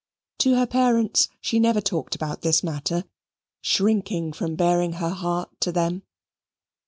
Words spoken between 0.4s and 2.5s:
her parents she never talked about